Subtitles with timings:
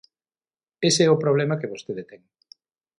[0.89, 2.21] Ese é o problema que vostede ten.